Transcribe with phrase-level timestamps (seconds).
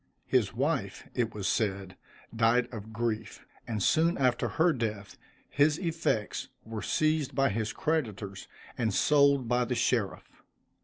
[0.25, 1.95] His wife, it was said,
[2.35, 5.15] died of grief, and soon after her death,
[5.47, 8.47] his effects were seized by his creditors,
[8.79, 10.27] and sold by the sheriff.